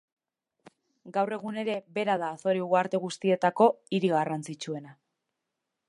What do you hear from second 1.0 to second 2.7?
Gaur egun ere bera da Azore